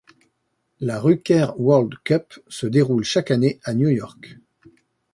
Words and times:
La 0.79 0.99
Ruker 0.99 1.53
World 1.59 1.93
Cup 2.03 2.33
se 2.47 2.65
déroule 2.65 3.03
chaque 3.03 3.29
année 3.29 3.59
à 3.63 3.75
New 3.75 3.89
York. 3.89 4.35